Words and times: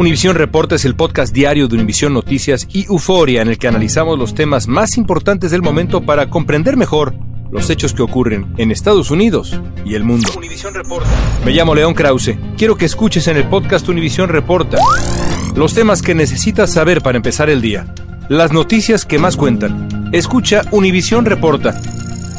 Univisión 0.00 0.34
Reporta 0.34 0.76
es 0.76 0.86
el 0.86 0.96
podcast 0.96 1.34
diario 1.34 1.68
de 1.68 1.74
Univisión 1.74 2.14
Noticias 2.14 2.66
y 2.72 2.86
Euforia 2.86 3.42
en 3.42 3.48
el 3.48 3.58
que 3.58 3.68
analizamos 3.68 4.18
los 4.18 4.34
temas 4.34 4.66
más 4.66 4.96
importantes 4.96 5.50
del 5.50 5.60
momento 5.60 6.00
para 6.00 6.30
comprender 6.30 6.78
mejor 6.78 7.12
los 7.50 7.68
hechos 7.68 7.92
que 7.92 8.00
ocurren 8.00 8.54
en 8.56 8.70
Estados 8.70 9.10
Unidos 9.10 9.60
y 9.84 9.96
el 9.96 10.04
mundo. 10.04 10.30
Reporta. 10.72 11.10
Me 11.44 11.52
llamo 11.52 11.74
León 11.74 11.92
Krause. 11.92 12.38
Quiero 12.56 12.76
que 12.76 12.86
escuches 12.86 13.28
en 13.28 13.36
el 13.36 13.46
podcast 13.48 13.90
Univisión 13.90 14.30
Reporta 14.30 14.78
los 15.54 15.74
temas 15.74 16.00
que 16.00 16.14
necesitas 16.14 16.72
saber 16.72 17.02
para 17.02 17.18
empezar 17.18 17.50
el 17.50 17.60
día. 17.60 17.92
Las 18.30 18.52
noticias 18.52 19.04
que 19.04 19.18
más 19.18 19.36
cuentan. 19.36 20.10
Escucha 20.12 20.62
Univisión 20.70 21.26
Reporta. 21.26 21.78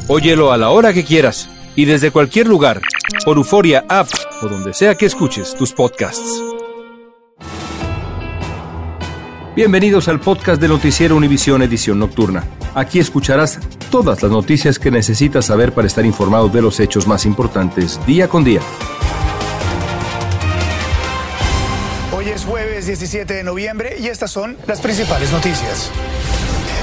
Óyelo 0.08 0.52
a 0.52 0.58
la 0.58 0.70
hora 0.70 0.94
que 0.94 1.04
quieras 1.04 1.48
y 1.76 1.86
desde 1.86 2.10
cualquier 2.10 2.48
lugar, 2.48 2.82
por 3.24 3.38
Euforia 3.38 3.86
App 3.88 4.08
o 4.42 4.48
donde 4.48 4.74
sea 4.74 4.96
que 4.96 5.06
escuches 5.06 5.56
tus 5.56 5.74
podcasts. 5.74 6.42
Bienvenidos 9.54 10.08
al 10.08 10.22
podcast 10.22 10.62
de 10.62 10.70
Noticiero 10.70 11.14
Univisión 11.14 11.62
Edición 11.62 12.00
Nocturna. 12.00 12.46
Aquí 12.74 13.00
escucharás 13.00 13.60
todas 13.90 14.24
las 14.24 14.32
noticias 14.32 14.80
que 14.80 14.92
necesitas 14.92 15.48
saber 15.48 15.74
para 15.74 15.88
estar 15.88 16.06
informado 16.06 16.48
de 16.48 16.62
los 16.62 16.80
hechos 16.80 17.06
más 17.06 17.26
importantes 17.26 18.00
día 18.06 18.30
con 18.30 18.46
día. 18.46 18.62
Hoy 22.16 22.30
es 22.30 22.46
jueves 22.46 22.86
17 22.86 23.34
de 23.34 23.44
noviembre 23.44 23.98
y 24.00 24.08
estas 24.08 24.32
son 24.32 24.56
las 24.68 24.80
principales 24.80 25.34
noticias. 25.34 25.92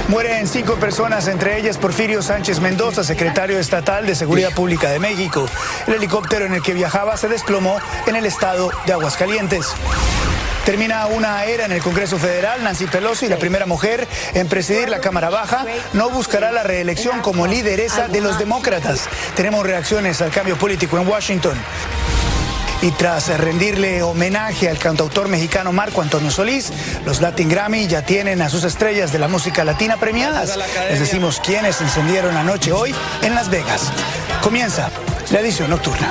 Mueren 0.07 0.45
cinco 0.45 0.75
personas, 0.75 1.27
entre 1.27 1.57
ellas 1.59 1.79
Porfirio 1.79 2.21
Sánchez 2.21 2.59
Mendoza, 2.59 3.03
secretario 3.03 3.57
estatal 3.57 4.05
de 4.05 4.13
Seguridad 4.13 4.53
Pública 4.53 4.91
de 4.91 4.99
México. 4.99 5.47
El 5.87 5.95
helicóptero 5.95 6.45
en 6.45 6.53
el 6.53 6.61
que 6.61 6.75
viajaba 6.75 7.17
se 7.17 7.29
desplomó 7.29 7.79
en 8.05 8.15
el 8.15 8.27
estado 8.27 8.69
de 8.85 8.93
Aguascalientes. 8.93 9.73
Termina 10.65 11.07
una 11.07 11.45
era 11.45 11.65
en 11.65 11.71
el 11.71 11.81
Congreso 11.81 12.17
Federal. 12.17 12.63
Nancy 12.63 12.85
Pelosi, 12.85 13.27
la 13.27 13.37
primera 13.37 13.65
mujer 13.65 14.07
en 14.33 14.47
presidir 14.47 14.89
la 14.89 14.99
Cámara 14.99 15.29
Baja, 15.29 15.65
no 15.93 16.09
buscará 16.09 16.51
la 16.51 16.63
reelección 16.63 17.21
como 17.21 17.47
lideresa 17.47 18.07
de 18.07 18.21
los 18.21 18.37
demócratas. 18.37 19.09
Tenemos 19.35 19.65
reacciones 19.65 20.21
al 20.21 20.31
cambio 20.31 20.57
político 20.57 20.99
en 20.99 21.07
Washington. 21.07 21.57
Y 22.81 22.91
tras 22.91 23.27
rendirle 23.37 24.01
homenaje 24.03 24.69
al 24.69 24.77
cantautor 24.77 25.27
mexicano 25.27 25.73
Marco 25.73 26.01
Antonio 26.01 26.31
Solís, 26.31 26.71
los 27.05 27.19
Latin 27.19 27.49
Grammy 27.49 27.87
ya 27.87 28.03
tienen 28.03 28.41
a 28.41 28.49
sus 28.49 28.63
estrellas 28.63 29.11
de 29.11 29.19
la 29.19 29.27
música 29.27 29.65
latina 29.65 29.97
premiadas. 29.97 30.57
Les 30.89 30.99
decimos 30.99 31.41
quiénes 31.45 31.81
encendieron 31.81 32.33
la 32.33 32.43
noche 32.43 32.71
hoy 32.71 32.95
en 33.21 33.35
Las 33.35 33.49
Vegas. 33.49 33.91
Comienza 34.41 34.89
la 35.31 35.41
edición 35.41 35.69
nocturna. 35.69 36.09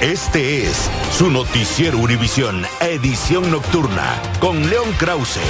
Este 0.00 0.64
es 0.64 0.90
su 1.12 1.30
noticiero 1.30 1.98
Univisión, 1.98 2.64
edición 2.80 3.50
nocturna, 3.50 4.20
con 4.40 4.68
León 4.68 4.92
Krause. 4.98 5.40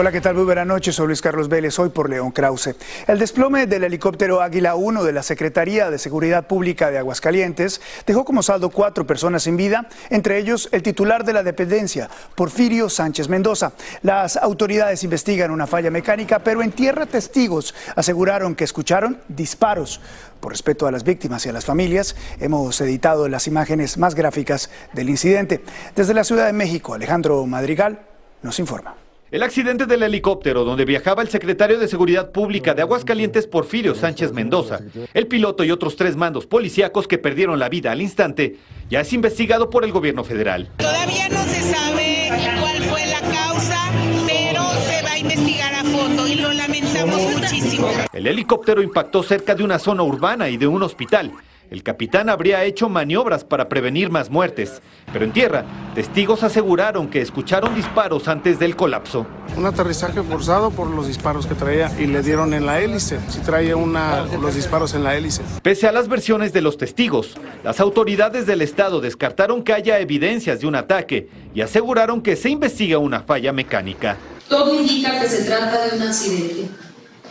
Hola, 0.00 0.12
¿qué 0.12 0.20
tal? 0.20 0.36
Muy 0.36 0.44
buenas 0.44 0.64
noches. 0.64 0.94
Soy 0.94 1.08
Luis 1.08 1.20
Carlos 1.20 1.48
Vélez, 1.48 1.76
hoy 1.80 1.88
por 1.88 2.08
León 2.08 2.30
Krause. 2.30 2.76
El 3.08 3.18
desplome 3.18 3.66
del 3.66 3.82
helicóptero 3.82 4.40
Águila 4.40 4.76
1 4.76 5.02
de 5.02 5.12
la 5.12 5.24
Secretaría 5.24 5.90
de 5.90 5.98
Seguridad 5.98 6.46
Pública 6.46 6.92
de 6.92 6.98
Aguascalientes 6.98 7.80
dejó 8.06 8.24
como 8.24 8.44
saldo 8.44 8.70
cuatro 8.70 9.08
personas 9.08 9.42
sin 9.42 9.56
vida, 9.56 9.88
entre 10.08 10.38
ellos 10.38 10.68
el 10.70 10.84
titular 10.84 11.24
de 11.24 11.32
la 11.32 11.42
dependencia, 11.42 12.08
Porfirio 12.36 12.88
Sánchez 12.88 13.28
Mendoza. 13.28 13.72
Las 14.02 14.36
autoridades 14.36 15.02
investigan 15.02 15.50
una 15.50 15.66
falla 15.66 15.90
mecánica, 15.90 16.38
pero 16.38 16.62
en 16.62 16.70
tierra 16.70 17.04
testigos 17.04 17.74
aseguraron 17.96 18.54
que 18.54 18.62
escucharon 18.62 19.20
disparos. 19.26 20.00
Por 20.38 20.52
respeto 20.52 20.86
a 20.86 20.92
las 20.92 21.02
víctimas 21.02 21.44
y 21.44 21.48
a 21.48 21.52
las 21.52 21.64
familias, 21.64 22.14
hemos 22.38 22.80
editado 22.80 23.28
las 23.28 23.48
imágenes 23.48 23.98
más 23.98 24.14
gráficas 24.14 24.70
del 24.92 25.10
incidente. 25.10 25.64
Desde 25.96 26.14
la 26.14 26.22
Ciudad 26.22 26.46
de 26.46 26.52
México, 26.52 26.94
Alejandro 26.94 27.44
Madrigal 27.46 28.06
nos 28.42 28.60
informa. 28.60 29.07
El 29.30 29.42
accidente 29.42 29.84
del 29.84 30.02
helicóptero 30.02 30.64
donde 30.64 30.86
viajaba 30.86 31.20
el 31.20 31.28
secretario 31.28 31.78
de 31.78 31.86
Seguridad 31.86 32.32
Pública 32.32 32.72
de 32.72 32.80
Aguascalientes, 32.80 33.46
Porfirio 33.46 33.94
Sánchez 33.94 34.32
Mendoza, 34.32 34.80
el 35.12 35.26
piloto 35.26 35.64
y 35.64 35.70
otros 35.70 35.96
tres 35.96 36.16
mandos 36.16 36.46
policíacos 36.46 37.06
que 37.06 37.18
perdieron 37.18 37.58
la 37.58 37.68
vida 37.68 37.92
al 37.92 38.00
instante, 38.00 38.56
ya 38.88 39.02
es 39.02 39.12
investigado 39.12 39.68
por 39.68 39.84
el 39.84 39.92
gobierno 39.92 40.24
federal. 40.24 40.70
Todavía 40.78 41.28
no 41.28 41.44
se 41.44 41.60
sabe 41.60 42.30
cuál 42.58 42.82
fue 42.84 43.06
la 43.06 43.20
causa, 43.20 43.78
pero 44.26 44.62
se 44.88 45.02
va 45.02 45.12
a 45.12 45.18
investigar 45.18 45.74
a 45.74 45.84
fondo 45.84 46.26
y 46.26 46.36
lo 46.36 46.50
lamentamos 46.54 47.20
muchísimo. 47.20 47.90
El 48.14 48.28
helicóptero 48.28 48.80
impactó 48.80 49.22
cerca 49.22 49.54
de 49.54 49.62
una 49.62 49.78
zona 49.78 50.04
urbana 50.04 50.48
y 50.48 50.56
de 50.56 50.66
un 50.66 50.82
hospital. 50.82 51.32
El 51.70 51.82
capitán 51.82 52.30
habría 52.30 52.64
hecho 52.64 52.88
maniobras 52.88 53.44
para 53.44 53.68
prevenir 53.68 54.10
más 54.10 54.30
muertes, 54.30 54.80
pero 55.12 55.26
en 55.26 55.32
tierra, 55.32 55.66
testigos 55.94 56.42
aseguraron 56.42 57.08
que 57.08 57.20
escucharon 57.20 57.74
disparos 57.74 58.26
antes 58.26 58.58
del 58.58 58.74
colapso. 58.74 59.26
Un 59.54 59.66
aterrizaje 59.66 60.22
forzado 60.22 60.70
por 60.70 60.86
los 60.86 61.06
disparos 61.06 61.46
que 61.46 61.54
traía 61.54 61.92
y 61.98 62.06
le 62.06 62.22
dieron 62.22 62.54
en 62.54 62.64
la 62.64 62.80
hélice, 62.80 63.18
si 63.28 63.40
traía 63.40 63.76
una, 63.76 64.24
los 64.24 64.54
disparos 64.54 64.94
en 64.94 65.04
la 65.04 65.14
hélice. 65.14 65.42
Pese 65.62 65.86
a 65.86 65.92
las 65.92 66.08
versiones 66.08 66.54
de 66.54 66.62
los 66.62 66.78
testigos, 66.78 67.36
las 67.62 67.80
autoridades 67.80 68.46
del 68.46 68.62
estado 68.62 69.02
descartaron 69.02 69.62
que 69.62 69.74
haya 69.74 69.98
evidencias 69.98 70.60
de 70.60 70.66
un 70.66 70.74
ataque 70.74 71.28
y 71.54 71.60
aseguraron 71.60 72.22
que 72.22 72.36
se 72.36 72.48
investiga 72.48 72.96
una 72.96 73.20
falla 73.20 73.52
mecánica. 73.52 74.16
Todo 74.48 74.74
indica 74.74 75.20
que 75.20 75.28
se 75.28 75.44
trata 75.44 75.86
de 75.86 75.96
un 75.98 76.02
accidente. 76.02 76.70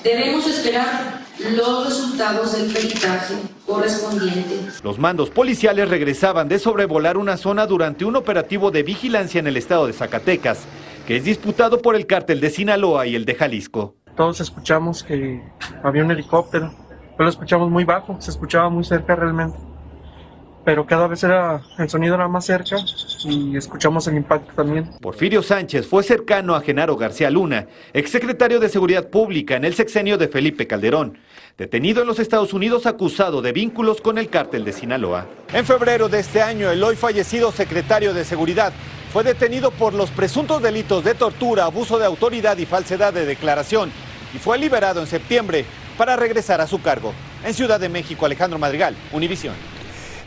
Debemos 0.03 0.45
esperar 0.45 1.25
los 1.55 1.87
resultados 1.87 2.55
del 2.55 2.71
peritaje 2.71 3.33
correspondiente. 3.67 4.59
Los 4.83 4.97
mandos 4.97 5.29
policiales 5.29 5.89
regresaban 5.89 6.47
de 6.47 6.57
sobrevolar 6.57 7.17
una 7.17 7.37
zona 7.37 7.67
durante 7.67 8.05
un 8.05 8.15
operativo 8.15 8.71
de 8.71 8.83
vigilancia 8.83 9.39
en 9.39 9.47
el 9.47 9.57
estado 9.57 9.85
de 9.85 9.93
Zacatecas, 9.93 10.65
que 11.05 11.17
es 11.17 11.23
disputado 11.23 11.81
por 11.81 11.95
el 11.95 12.07
cártel 12.07 12.39
de 12.39 12.49
Sinaloa 12.49 13.05
y 13.05 13.15
el 13.15 13.25
de 13.25 13.35
Jalisco. 13.35 13.95
Todos 14.15 14.39
escuchamos 14.41 15.03
que 15.03 15.43
había 15.83 16.03
un 16.03 16.11
helicóptero, 16.11 16.73
pero 17.11 17.25
lo 17.25 17.29
escuchamos 17.29 17.69
muy 17.69 17.83
bajo, 17.83 18.19
se 18.19 18.31
escuchaba 18.31 18.69
muy 18.69 18.83
cerca 18.83 19.15
realmente. 19.15 19.57
Pero 20.67 20.85
cada 20.85 21.07
vez 21.07 21.23
era, 21.23 21.61
el 21.79 21.89
sonido 21.89 22.15
era 22.15 22.27
más 22.27 22.43
cerca 22.45 22.75
y 23.23 23.55
escuchamos 23.55 24.05
el 24.09 24.17
impacto 24.17 24.51
también. 24.53 24.89
Porfirio 24.99 25.41
Sánchez 25.41 25.87
fue 25.87 26.03
cercano 26.03 26.55
a 26.55 26.61
Genaro 26.61 26.97
García 26.97 27.29
Luna, 27.29 27.67
exsecretario 27.93 28.59
de 28.59 28.67
Seguridad 28.67 29.07
Pública 29.07 29.55
en 29.55 29.63
el 29.63 29.75
sexenio 29.75 30.17
de 30.17 30.27
Felipe 30.27 30.67
Calderón, 30.67 31.19
detenido 31.57 32.01
en 32.01 32.07
los 32.07 32.19
Estados 32.19 32.51
Unidos 32.51 32.85
acusado 32.85 33.41
de 33.41 33.53
vínculos 33.53 34.01
con 34.01 34.17
el 34.17 34.27
cártel 34.27 34.65
de 34.65 34.73
Sinaloa. 34.73 35.25
En 35.53 35.65
febrero 35.65 36.09
de 36.09 36.19
este 36.19 36.41
año, 36.41 36.69
el 36.69 36.83
hoy 36.83 36.97
fallecido 36.97 37.53
secretario 37.53 38.13
de 38.13 38.25
Seguridad 38.25 38.73
fue 39.13 39.23
detenido 39.23 39.71
por 39.71 39.93
los 39.93 40.11
presuntos 40.11 40.61
delitos 40.61 41.05
de 41.05 41.15
tortura, 41.15 41.63
abuso 41.63 41.97
de 41.97 42.05
autoridad 42.05 42.57
y 42.57 42.65
falsedad 42.65 43.13
de 43.13 43.25
declaración 43.25 43.89
y 44.35 44.37
fue 44.37 44.57
liberado 44.57 44.99
en 44.99 45.07
septiembre 45.07 45.63
para 45.97 46.17
regresar 46.17 46.59
a 46.59 46.67
su 46.67 46.81
cargo. 46.81 47.13
En 47.45 47.53
Ciudad 47.53 47.79
de 47.79 47.87
México, 47.87 48.25
Alejandro 48.25 48.59
Madrigal, 48.59 48.97
Univisión. 49.13 49.76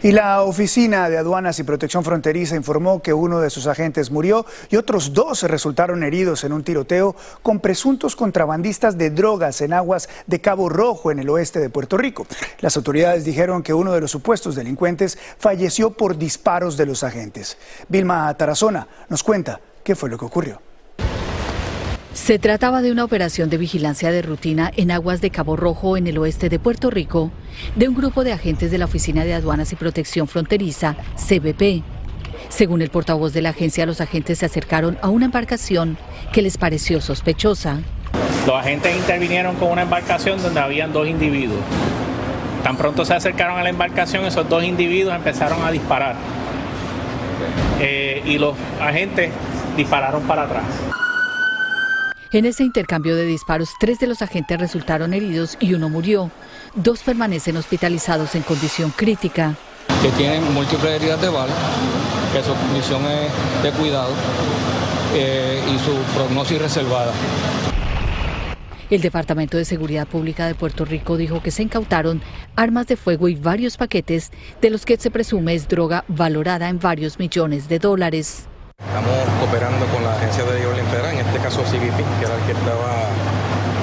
Y 0.02 0.12
la 0.12 0.44
Oficina 0.44 1.10
de 1.10 1.18
Aduanas 1.18 1.58
y 1.58 1.62
Protección 1.62 2.02
Fronteriza 2.04 2.56
informó 2.56 3.02
que 3.02 3.12
uno 3.12 3.38
de 3.40 3.50
sus 3.50 3.66
agentes 3.66 4.10
murió 4.10 4.46
y 4.70 4.76
otros 4.76 5.12
dos 5.12 5.42
resultaron 5.42 6.02
heridos 6.02 6.42
en 6.44 6.54
un 6.54 6.64
tiroteo 6.64 7.14
con 7.42 7.60
presuntos 7.60 8.16
contrabandistas 8.16 8.96
de 8.96 9.10
drogas 9.10 9.60
en 9.60 9.74
aguas 9.74 10.08
de 10.26 10.40
Cabo 10.40 10.70
Rojo 10.70 11.10
en 11.10 11.18
el 11.18 11.28
oeste 11.28 11.60
de 11.60 11.68
Puerto 11.68 11.98
Rico. 11.98 12.26
Las 12.60 12.78
autoridades 12.78 13.26
dijeron 13.26 13.62
que 13.62 13.74
uno 13.74 13.92
de 13.92 14.00
los 14.00 14.10
supuestos 14.10 14.54
delincuentes 14.54 15.18
falleció 15.38 15.90
por 15.90 16.16
disparos 16.16 16.78
de 16.78 16.86
los 16.86 17.04
agentes. 17.04 17.58
Vilma 17.90 18.32
Tarazona 18.38 18.88
nos 19.10 19.22
cuenta 19.22 19.60
qué 19.84 19.94
fue 19.94 20.08
lo 20.08 20.16
que 20.16 20.24
ocurrió. 20.24 20.69
Se 22.12 22.40
trataba 22.40 22.82
de 22.82 22.90
una 22.90 23.04
operación 23.04 23.50
de 23.50 23.56
vigilancia 23.56 24.10
de 24.10 24.22
rutina 24.22 24.72
en 24.76 24.90
aguas 24.90 25.20
de 25.20 25.30
Cabo 25.30 25.54
Rojo, 25.54 25.96
en 25.96 26.08
el 26.08 26.18
oeste 26.18 26.48
de 26.48 26.58
Puerto 26.58 26.90
Rico, 26.90 27.30
de 27.76 27.88
un 27.88 27.94
grupo 27.94 28.24
de 28.24 28.32
agentes 28.32 28.72
de 28.72 28.78
la 28.78 28.86
Oficina 28.86 29.24
de 29.24 29.34
Aduanas 29.34 29.72
y 29.72 29.76
Protección 29.76 30.26
Fronteriza, 30.26 30.96
CBP. 31.14 31.84
Según 32.48 32.82
el 32.82 32.90
portavoz 32.90 33.32
de 33.32 33.42
la 33.42 33.50
agencia, 33.50 33.86
los 33.86 34.00
agentes 34.00 34.38
se 34.38 34.46
acercaron 34.46 34.98
a 35.02 35.08
una 35.08 35.26
embarcación 35.26 35.98
que 36.32 36.42
les 36.42 36.58
pareció 36.58 37.00
sospechosa. 37.00 37.78
Los 38.44 38.56
agentes 38.56 38.96
intervinieron 38.96 39.54
con 39.54 39.70
una 39.70 39.82
embarcación 39.82 40.42
donde 40.42 40.58
habían 40.58 40.92
dos 40.92 41.06
individuos. 41.06 41.60
Tan 42.64 42.76
pronto 42.76 43.04
se 43.04 43.14
acercaron 43.14 43.56
a 43.56 43.62
la 43.62 43.70
embarcación, 43.70 44.24
esos 44.24 44.48
dos 44.48 44.64
individuos 44.64 45.14
empezaron 45.14 45.62
a 45.62 45.70
disparar. 45.70 46.16
Eh, 47.80 48.20
y 48.26 48.36
los 48.38 48.56
agentes 48.80 49.30
dispararon 49.76 50.22
para 50.24 50.42
atrás. 50.42 50.64
En 52.32 52.44
ese 52.44 52.62
intercambio 52.62 53.16
de 53.16 53.26
disparos, 53.26 53.70
tres 53.80 53.98
de 53.98 54.06
los 54.06 54.22
agentes 54.22 54.56
resultaron 54.56 55.14
heridos 55.14 55.56
y 55.58 55.74
uno 55.74 55.88
murió. 55.88 56.30
Dos 56.76 57.02
permanecen 57.02 57.56
hospitalizados 57.56 58.36
en 58.36 58.42
condición 58.42 58.92
crítica. 58.94 59.56
Que 60.00 60.10
tienen 60.10 60.54
múltiples 60.54 60.92
heridas 60.92 61.20
de 61.20 61.28
bala, 61.28 61.52
que 62.32 62.40
su 62.44 62.54
condición 62.54 63.02
es 63.06 63.62
de 63.64 63.72
cuidado 63.72 64.12
eh, 65.12 65.60
y 65.74 65.78
su 65.80 65.92
prognosis 66.16 66.62
reservada. 66.62 67.12
El 68.90 69.00
Departamento 69.00 69.56
de 69.56 69.64
Seguridad 69.64 70.06
Pública 70.06 70.46
de 70.46 70.54
Puerto 70.54 70.84
Rico 70.84 71.16
dijo 71.16 71.42
que 71.42 71.50
se 71.50 71.64
incautaron 71.64 72.22
armas 72.54 72.86
de 72.86 72.94
fuego 72.94 73.28
y 73.28 73.34
varios 73.34 73.76
paquetes 73.76 74.30
de 74.62 74.70
los 74.70 74.84
que 74.84 74.96
se 74.98 75.10
presume 75.10 75.54
es 75.54 75.66
droga 75.66 76.04
valorada 76.06 76.68
en 76.68 76.78
varios 76.78 77.18
millones 77.18 77.68
de 77.68 77.80
dólares. 77.80 78.46
Estamos 78.86 79.12
cooperando 79.38 79.86
con 79.86 80.02
la 80.02 80.14
agencia 80.16 80.44
de 80.44 80.60
federal, 80.90 81.12
en 81.12 81.26
este 81.26 81.38
caso 81.38 81.62
CBP, 81.62 82.00
que 82.18 82.24
era 82.24 82.34
el 82.34 82.42
que 82.46 82.52
estaba 82.52 83.06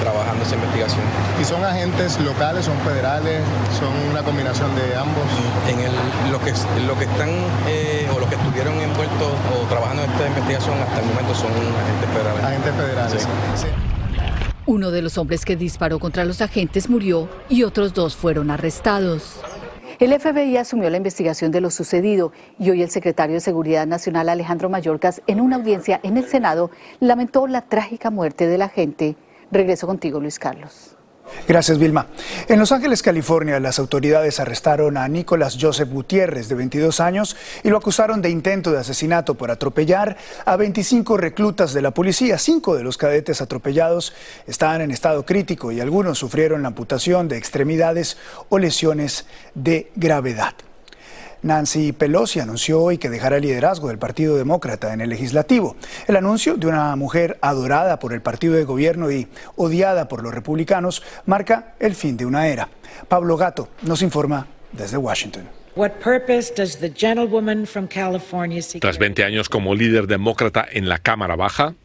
trabajando 0.02 0.44
esa 0.44 0.54
investigación. 0.56 1.00
¿Y 1.40 1.44
son 1.44 1.64
agentes 1.64 2.18
locales, 2.20 2.64
son 2.64 2.78
federales, 2.80 3.42
son 3.78 3.92
una 4.10 4.22
combinación 4.22 4.74
de 4.74 4.96
ambos? 4.96 5.24
En 5.68 5.80
el, 5.80 5.92
lo, 6.32 6.40
que, 6.40 6.52
lo 6.86 6.98
que 6.98 7.04
están 7.04 7.30
eh, 7.68 8.08
o 8.14 8.18
los 8.18 8.28
que 8.28 8.34
estuvieron 8.34 8.74
envueltos 8.80 9.32
o 9.54 9.66
trabajando 9.68 10.02
en 10.02 10.10
esta 10.10 10.26
investigación 10.26 10.74
hasta 10.80 11.00
el 11.00 11.06
momento 11.06 11.34
son 11.34 11.52
agentes 11.52 12.10
federales. 12.12 12.44
Agentes 12.44 12.74
federales. 12.74 13.22
Sí. 13.22 13.66
Sí. 13.66 13.66
Uno 14.66 14.90
de 14.90 15.00
los 15.00 15.16
hombres 15.16 15.44
que 15.44 15.56
disparó 15.56 15.98
contra 15.98 16.24
los 16.24 16.42
agentes 16.42 16.90
murió 16.90 17.28
y 17.48 17.62
otros 17.62 17.94
dos 17.94 18.16
fueron 18.16 18.50
arrestados. 18.50 19.40
El 19.98 20.16
FBI 20.16 20.56
asumió 20.58 20.88
la 20.90 20.96
investigación 20.96 21.50
de 21.50 21.60
lo 21.60 21.70
sucedido 21.70 22.30
y 22.56 22.70
hoy 22.70 22.82
el 22.82 22.90
secretario 22.90 23.34
de 23.34 23.40
Seguridad 23.40 23.84
Nacional 23.84 24.28
Alejandro 24.28 24.70
Mayorkas 24.70 25.22
en 25.26 25.40
una 25.40 25.56
audiencia 25.56 25.98
en 26.04 26.16
el 26.16 26.24
Senado 26.28 26.70
lamentó 27.00 27.48
la 27.48 27.62
trágica 27.62 28.08
muerte 28.08 28.46
del 28.46 28.62
agente. 28.62 29.16
Regreso 29.50 29.88
contigo, 29.88 30.20
Luis 30.20 30.38
Carlos. 30.38 30.97
Gracias, 31.46 31.78
Vilma. 31.78 32.06
En 32.48 32.58
Los 32.58 32.72
Ángeles, 32.72 33.02
California, 33.02 33.60
las 33.60 33.78
autoridades 33.78 34.40
arrestaron 34.40 34.96
a 34.96 35.08
Nicolás 35.08 35.56
Joseph 35.60 35.88
Gutiérrez, 35.90 36.48
de 36.48 36.54
22 36.54 37.00
años, 37.00 37.36
y 37.62 37.70
lo 37.70 37.78
acusaron 37.78 38.22
de 38.22 38.30
intento 38.30 38.72
de 38.72 38.78
asesinato 38.78 39.34
por 39.34 39.50
atropellar 39.50 40.16
a 40.44 40.56
25 40.56 41.16
reclutas 41.16 41.72
de 41.72 41.82
la 41.82 41.92
policía. 41.92 42.38
Cinco 42.38 42.76
de 42.76 42.84
los 42.84 42.98
cadetes 42.98 43.40
atropellados 43.40 44.12
están 44.46 44.80
en 44.80 44.90
estado 44.90 45.24
crítico 45.24 45.72
y 45.72 45.80
algunos 45.80 46.18
sufrieron 46.18 46.62
la 46.62 46.68
amputación 46.68 47.28
de 47.28 47.38
extremidades 47.38 48.18
o 48.48 48.58
lesiones 48.58 49.26
de 49.54 49.90
gravedad. 49.96 50.54
Nancy 51.42 51.92
Pelosi 51.92 52.40
anunció 52.40 52.82
hoy 52.82 52.98
que 52.98 53.10
dejará 53.10 53.36
el 53.36 53.42
liderazgo 53.42 53.88
del 53.88 53.98
Partido 53.98 54.36
Demócrata 54.36 54.92
en 54.92 55.00
el 55.00 55.10
legislativo. 55.10 55.76
El 56.06 56.16
anuncio 56.16 56.56
de 56.56 56.66
una 56.66 56.94
mujer 56.96 57.38
adorada 57.40 57.98
por 57.98 58.12
el 58.12 58.22
partido 58.22 58.54
de 58.54 58.64
gobierno 58.64 59.10
y 59.10 59.28
odiada 59.56 60.08
por 60.08 60.22
los 60.22 60.34
republicanos 60.34 61.02
marca 61.26 61.74
el 61.78 61.94
fin 61.94 62.16
de 62.16 62.26
una 62.26 62.48
era. 62.48 62.68
Pablo 63.08 63.36
Gato 63.36 63.68
nos 63.82 64.02
informa 64.02 64.46
desde 64.72 64.96
Washington. 64.96 65.57
Tras 68.80 68.98
20 68.98 69.22
años 69.22 69.48
como 69.48 69.76
líder 69.76 70.08
demócrata 70.08 70.66
en 70.68 70.88
la 70.88 70.98
Cámara 70.98 71.36
Baja, 71.36 71.76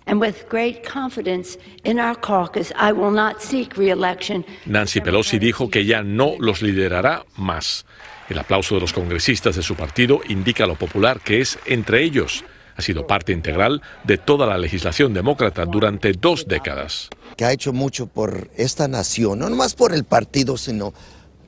Nancy 4.65 5.01
Pelosi 5.01 5.37
dijo 5.37 5.69
que 5.69 5.85
ya 5.85 6.01
no 6.01 6.31
los 6.39 6.63
liderará 6.63 7.23
más. 7.35 7.85
El 8.29 8.39
aplauso 8.39 8.73
de 8.73 8.81
los 8.81 8.93
congresistas 8.93 9.55
de 9.57 9.61
su 9.61 9.75
partido 9.75 10.21
indica 10.27 10.65
lo 10.65 10.73
popular 10.73 11.19
que 11.19 11.41
es 11.41 11.59
entre 11.67 12.01
ellos. 12.01 12.43
Ha 12.75 12.81
sido 12.81 13.05
parte 13.05 13.31
integral 13.31 13.83
de 14.05 14.17
toda 14.17 14.47
la 14.47 14.57
legislación 14.57 15.13
demócrata 15.13 15.67
durante 15.67 16.13
dos 16.13 16.47
décadas. 16.47 17.09
Que 17.37 17.45
ha 17.45 17.51
hecho 17.51 17.73
mucho 17.73 18.07
por 18.07 18.49
esta 18.57 18.87
nación, 18.87 19.37
no 19.37 19.51
nomás 19.51 19.75
por 19.75 19.93
el 19.93 20.03
partido, 20.03 20.57
sino 20.57 20.95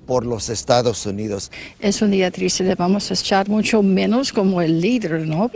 por 0.06 0.26
los 0.26 0.50
Estados 0.50 1.06
Unidos. 1.06 1.52
Es 1.80 2.02
un 2.02 2.12
día 2.12 2.32
triste, 2.32 2.64
le 2.64 2.76
vamos 2.76 3.10
a 3.12 3.14
echar 3.14 3.50
mucho 3.50 3.82
menos 3.84 4.32
como 4.32 4.62
el 4.62 4.80
líder, 4.80 5.28
¿no? 5.28 5.50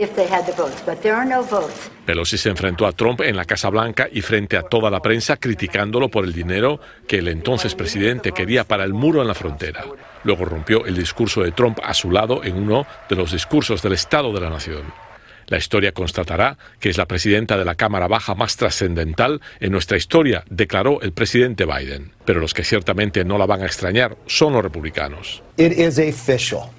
Pelosi 2.06 2.38
se 2.38 2.48
enfrentó 2.48 2.86
a 2.86 2.92
Trump 2.92 3.20
en 3.20 3.36
la 3.36 3.44
Casa 3.44 3.68
Blanca 3.68 4.08
y 4.10 4.20
frente 4.20 4.56
a 4.56 4.62
toda 4.62 4.90
la 4.90 5.00
prensa 5.00 5.36
criticándolo 5.36 6.08
por 6.08 6.24
el 6.24 6.32
dinero 6.32 6.80
que 7.06 7.18
el 7.18 7.28
entonces 7.28 7.74
presidente 7.74 8.32
quería 8.32 8.64
para 8.64 8.84
el 8.84 8.94
muro 8.94 9.22
en 9.22 9.28
la 9.28 9.34
frontera. 9.34 9.84
Luego 10.24 10.44
rompió 10.44 10.84
el 10.86 10.96
discurso 10.96 11.42
de 11.42 11.52
Trump 11.52 11.78
a 11.82 11.94
su 11.94 12.10
lado 12.10 12.44
en 12.44 12.56
uno 12.56 12.86
de 13.08 13.16
los 13.16 13.32
discursos 13.32 13.82
del 13.82 13.92
Estado 13.92 14.32
de 14.32 14.40
la 14.40 14.50
Nación. 14.50 15.09
La 15.50 15.58
historia 15.58 15.90
constatará 15.90 16.56
que 16.78 16.88
es 16.88 16.96
la 16.96 17.06
presidenta 17.06 17.58
de 17.58 17.64
la 17.64 17.74
Cámara 17.74 18.06
Baja 18.06 18.36
más 18.36 18.56
trascendental 18.56 19.40
en 19.58 19.72
nuestra 19.72 19.96
historia, 19.96 20.44
declaró 20.48 21.02
el 21.02 21.12
presidente 21.12 21.66
Biden. 21.66 22.12
Pero 22.24 22.38
los 22.38 22.54
que 22.54 22.62
ciertamente 22.62 23.24
no 23.24 23.36
la 23.36 23.46
van 23.46 23.62
a 23.62 23.66
extrañar 23.66 24.16
son 24.26 24.52
los 24.52 24.62
republicanos. 24.62 25.42
It 25.56 25.72
is 25.72 25.98
official. 25.98 26.70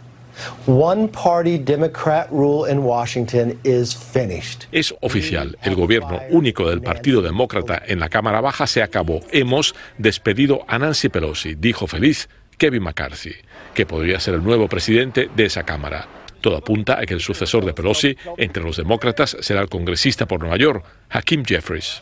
One 0.66 1.10
party 1.10 1.58
Democrat 1.58 2.30
rule 2.32 2.72
in 2.72 2.80
Washington 2.80 3.60
is 3.66 3.94
finished. 3.94 4.64
Es 4.72 4.96
oficial. 5.02 5.58
El 5.62 5.76
gobierno 5.76 6.22
único 6.30 6.70
del 6.70 6.82
Partido 6.82 7.22
Demócrata 7.22 7.84
en 7.86 8.00
la 8.00 8.08
Cámara 8.08 8.40
Baja 8.40 8.68
se 8.68 8.82
acabó. 8.82 9.20
Hemos 9.32 9.76
despedido 9.98 10.64
a 10.70 10.80
Nancy 10.80 11.10
Pelosi, 11.10 11.56
dijo 11.56 11.88
feliz 11.88 12.30
Kevin 12.58 12.84
McCarthy, 12.84 13.36
que 13.74 13.86
podría 13.86 14.22
ser 14.22 14.36
el 14.36 14.44
nuevo 14.44 14.70
presidente 14.70 15.30
de 15.36 15.46
esa 15.46 15.64
Cámara. 15.64 16.21
Todo 16.42 16.58
apunta 16.58 17.00
a 17.00 17.06
que 17.06 17.14
el 17.14 17.22
sucesor 17.22 17.64
de 17.66 17.74
Pelosi 17.74 18.18
entre 18.38 18.64
los 18.64 18.78
demócratas 18.78 19.38
será 19.40 19.62
el 19.62 19.70
congresista 19.70 20.28
por 20.28 20.40
Nueva 20.40 20.58
York, 20.58 20.84
Hakeem 21.10 21.46
Jeffries. 21.46 22.02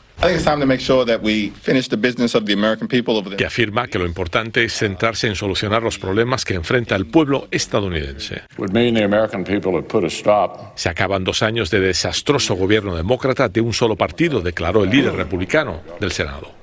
Que 3.38 3.46
afirma 3.46 3.88
que 3.88 4.00
lo 4.00 4.06
importante 4.06 4.66
es 4.66 4.74
centrarse 4.74 5.28
en 5.28 5.36
solucionar 5.36 5.82
los 5.82 5.98
problemas 5.98 6.44
que 6.44 6.56
enfrenta 6.56 6.96
el 6.98 7.06
pueblo 7.06 7.48
estadounidense. 7.52 8.42
Se 10.76 10.90
acaban 10.90 11.24
dos 11.24 11.42
años 11.42 11.70
de 11.70 11.80
desastroso 11.80 12.56
gobierno 12.56 12.96
demócrata 12.96 13.48
de 13.48 13.62
un 13.62 13.72
solo 13.72 13.96
partido, 13.96 14.42
declaró 14.42 14.84
el 14.84 14.90
líder 14.90 15.14
republicano 15.14 15.82
del 16.02 16.12
Senado. 16.12 16.59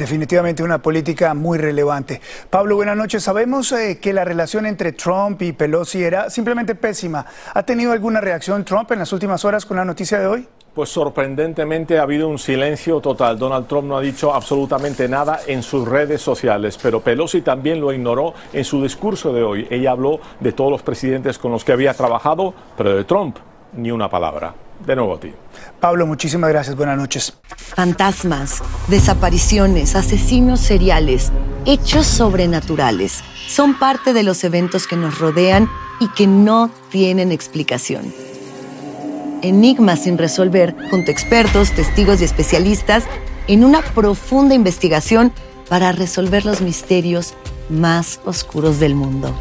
Definitivamente 0.00 0.62
una 0.62 0.80
política 0.80 1.34
muy 1.34 1.58
relevante. 1.58 2.22
Pablo, 2.48 2.76
buenas 2.76 2.96
noches. 2.96 3.22
Sabemos 3.22 3.70
eh, 3.72 3.98
que 4.00 4.14
la 4.14 4.24
relación 4.24 4.64
entre 4.64 4.92
Trump 4.92 5.42
y 5.42 5.52
Pelosi 5.52 6.02
era 6.02 6.30
simplemente 6.30 6.74
pésima. 6.74 7.26
¿Ha 7.52 7.62
tenido 7.64 7.92
alguna 7.92 8.18
reacción 8.22 8.64
Trump 8.64 8.90
en 8.92 9.00
las 9.00 9.12
últimas 9.12 9.44
horas 9.44 9.66
con 9.66 9.76
la 9.76 9.84
noticia 9.84 10.18
de 10.18 10.26
hoy? 10.26 10.48
Pues 10.72 10.88
sorprendentemente 10.88 11.98
ha 11.98 12.02
habido 12.04 12.28
un 12.28 12.38
silencio 12.38 13.02
total. 13.02 13.38
Donald 13.38 13.66
Trump 13.66 13.88
no 13.88 13.98
ha 13.98 14.00
dicho 14.00 14.32
absolutamente 14.32 15.06
nada 15.06 15.40
en 15.46 15.62
sus 15.62 15.86
redes 15.86 16.22
sociales, 16.22 16.78
pero 16.82 17.02
Pelosi 17.02 17.42
también 17.42 17.78
lo 17.78 17.92
ignoró 17.92 18.32
en 18.54 18.64
su 18.64 18.82
discurso 18.82 19.34
de 19.34 19.42
hoy. 19.42 19.68
Ella 19.68 19.90
habló 19.90 20.18
de 20.40 20.52
todos 20.52 20.70
los 20.70 20.80
presidentes 20.80 21.38
con 21.38 21.52
los 21.52 21.62
que 21.62 21.72
había 21.72 21.92
trabajado, 21.92 22.54
pero 22.74 22.96
de 22.96 23.04
Trump 23.04 23.36
ni 23.74 23.90
una 23.90 24.08
palabra. 24.08 24.54
De 24.86 24.96
nuevo 24.96 25.14
a 25.14 25.20
ti. 25.20 25.32
Pablo, 25.78 26.06
muchísimas 26.06 26.50
gracias. 26.50 26.76
Buenas 26.76 26.96
noches. 26.96 27.34
Fantasmas, 27.56 28.62
desapariciones, 28.88 29.94
asesinos 29.94 30.60
seriales, 30.60 31.30
hechos 31.66 32.06
sobrenaturales 32.06 33.22
son 33.48 33.78
parte 33.78 34.12
de 34.12 34.22
los 34.22 34.42
eventos 34.44 34.86
que 34.86 34.96
nos 34.96 35.18
rodean 35.18 35.68
y 36.00 36.08
que 36.08 36.26
no 36.26 36.70
tienen 36.90 37.30
explicación. 37.32 38.12
Enigmas 39.42 40.04
sin 40.04 40.18
resolver, 40.18 40.74
junto 40.90 41.10
a 41.10 41.12
expertos, 41.12 41.72
testigos 41.72 42.20
y 42.20 42.24
especialistas, 42.24 43.04
en 43.48 43.64
una 43.64 43.82
profunda 43.82 44.54
investigación 44.54 45.32
para 45.68 45.92
resolver 45.92 46.44
los 46.44 46.60
misterios 46.60 47.34
más 47.68 48.20
oscuros 48.24 48.80
del 48.80 48.94
mundo. 48.94 49.34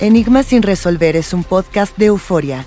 Enigmas 0.00 0.46
sin 0.46 0.62
resolver 0.62 1.16
es 1.16 1.32
un 1.32 1.44
podcast 1.44 1.96
de 1.96 2.06
euforia. 2.06 2.66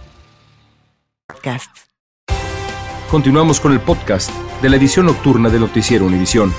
Continuamos 3.09 3.59
con 3.59 3.73
el 3.73 3.79
podcast 3.79 4.31
de 4.61 4.69
la 4.69 4.77
edición 4.77 5.07
nocturna 5.07 5.49
del 5.49 5.61
noticiero 5.61 6.05
Univisión. 6.05 6.53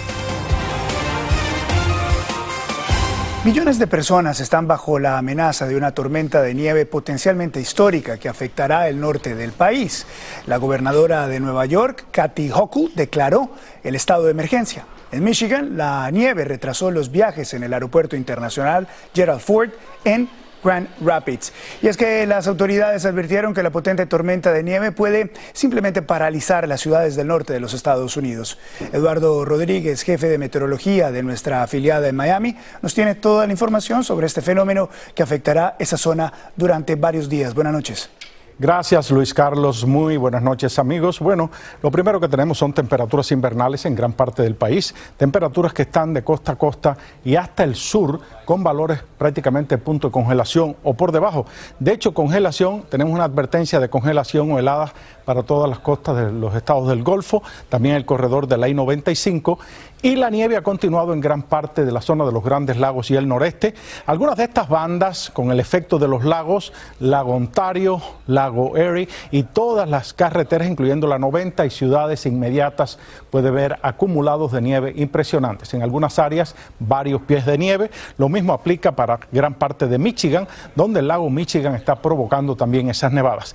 Millones 3.44 3.78
de 3.80 3.88
personas 3.88 4.38
están 4.38 4.68
bajo 4.68 5.00
la 5.00 5.18
amenaza 5.18 5.66
de 5.66 5.76
una 5.76 5.92
tormenta 5.92 6.42
de 6.42 6.54
nieve 6.54 6.86
potencialmente 6.86 7.60
histórica 7.60 8.16
que 8.16 8.28
afectará 8.28 8.88
el 8.88 9.00
norte 9.00 9.34
del 9.34 9.50
país. 9.50 10.06
La 10.46 10.58
gobernadora 10.58 11.26
de 11.26 11.40
Nueva 11.40 11.66
York, 11.66 12.06
Kathy 12.12 12.50
Hochul, 12.52 12.92
declaró 12.94 13.50
el 13.82 13.96
estado 13.96 14.24
de 14.24 14.30
emergencia. 14.30 14.86
En 15.10 15.24
Michigan, 15.24 15.76
la 15.76 16.08
nieve 16.10 16.44
retrasó 16.44 16.90
los 16.90 17.10
viajes 17.10 17.52
en 17.54 17.64
el 17.64 17.72
aeropuerto 17.72 18.14
internacional 18.14 18.86
Gerald 19.12 19.40
Ford 19.40 19.70
en 20.04 20.28
Grand 20.62 20.88
Rapids. 21.00 21.52
Y 21.80 21.88
es 21.88 21.96
que 21.96 22.26
las 22.26 22.46
autoridades 22.46 23.04
advirtieron 23.04 23.54
que 23.54 23.62
la 23.62 23.70
potente 23.70 24.06
tormenta 24.06 24.52
de 24.52 24.62
nieve 24.62 24.92
puede 24.92 25.32
simplemente 25.52 26.02
paralizar 26.02 26.66
las 26.68 26.80
ciudades 26.80 27.16
del 27.16 27.26
norte 27.26 27.52
de 27.52 27.60
los 27.60 27.74
Estados 27.74 28.16
Unidos. 28.16 28.58
Eduardo 28.92 29.44
Rodríguez, 29.44 30.02
jefe 30.02 30.28
de 30.28 30.38
meteorología 30.38 31.10
de 31.10 31.22
nuestra 31.22 31.62
afiliada 31.62 32.08
en 32.08 32.16
Miami, 32.16 32.56
nos 32.80 32.94
tiene 32.94 33.14
toda 33.14 33.46
la 33.46 33.52
información 33.52 34.04
sobre 34.04 34.26
este 34.26 34.42
fenómeno 34.42 34.88
que 35.14 35.22
afectará 35.22 35.76
esa 35.78 35.96
zona 35.96 36.32
durante 36.56 36.94
varios 36.96 37.28
días. 37.28 37.54
Buenas 37.54 37.72
noches. 37.72 38.10
Gracias 38.62 39.10
Luis 39.10 39.34
Carlos, 39.34 39.84
muy 39.84 40.16
buenas 40.16 40.40
noches 40.40 40.78
amigos. 40.78 41.18
Bueno, 41.18 41.50
lo 41.82 41.90
primero 41.90 42.20
que 42.20 42.28
tenemos 42.28 42.58
son 42.58 42.72
temperaturas 42.72 43.32
invernales 43.32 43.84
en 43.86 43.96
gran 43.96 44.12
parte 44.12 44.44
del 44.44 44.54
país, 44.54 44.94
temperaturas 45.16 45.72
que 45.72 45.82
están 45.82 46.14
de 46.14 46.22
costa 46.22 46.52
a 46.52 46.56
costa 46.56 46.96
y 47.24 47.34
hasta 47.34 47.64
el 47.64 47.74
sur 47.74 48.20
con 48.44 48.62
valores 48.62 49.02
prácticamente 49.18 49.78
punto 49.78 50.06
de 50.06 50.12
congelación 50.12 50.76
o 50.84 50.94
por 50.94 51.10
debajo. 51.10 51.44
De 51.80 51.92
hecho, 51.92 52.14
congelación, 52.14 52.84
tenemos 52.88 53.12
una 53.12 53.24
advertencia 53.24 53.80
de 53.80 53.90
congelación 53.90 54.52
o 54.52 54.60
heladas 54.60 54.92
para 55.24 55.42
todas 55.42 55.68
las 55.68 55.80
costas 55.80 56.16
de 56.16 56.30
los 56.30 56.54
estados 56.54 56.88
del 56.88 57.02
Golfo, 57.02 57.42
también 57.68 57.96
el 57.96 58.04
corredor 58.04 58.46
de 58.46 58.58
la 58.58 58.68
I-95 58.68 59.58
y 60.02 60.16
la 60.16 60.30
nieve 60.30 60.56
ha 60.56 60.62
continuado 60.62 61.12
en 61.12 61.20
gran 61.20 61.42
parte 61.42 61.84
de 61.84 61.92
la 61.92 62.00
zona 62.00 62.26
de 62.26 62.32
los 62.32 62.42
Grandes 62.42 62.76
Lagos 62.76 63.10
y 63.12 63.16
el 63.16 63.28
noreste. 63.28 63.72
Algunas 64.06 64.36
de 64.36 64.44
estas 64.44 64.68
bandas, 64.68 65.30
con 65.30 65.52
el 65.52 65.60
efecto 65.60 65.98
de 66.00 66.08
los 66.08 66.24
lagos, 66.24 66.72
Lago 66.98 67.36
Ontario, 67.36 68.02
Lago 68.26 68.76
Erie 68.76 69.08
y 69.30 69.44
todas 69.44 69.88
las 69.88 70.12
carreteras, 70.12 70.68
incluyendo 70.68 71.06
la 71.06 71.20
90 71.20 71.64
y 71.66 71.70
ciudades 71.70 72.26
inmediatas, 72.26 72.98
puede 73.30 73.52
ver 73.52 73.78
acumulados 73.82 74.50
de 74.50 74.60
nieve 74.60 74.92
impresionantes. 74.96 75.72
En 75.72 75.82
algunas 75.82 76.18
áreas, 76.18 76.56
varios 76.80 77.22
pies 77.22 77.46
de 77.46 77.56
nieve. 77.56 77.90
Lo 78.18 78.28
mismo 78.28 78.52
aplica 78.52 78.92
para 78.92 79.20
gran 79.30 79.54
parte 79.54 79.86
de 79.86 79.98
Michigan, 79.98 80.48
donde 80.74 80.98
el 80.98 81.06
lago 81.06 81.30
Michigan 81.30 81.76
está 81.76 82.02
provocando 82.02 82.56
también 82.56 82.90
esas 82.90 83.12
nevadas. 83.12 83.54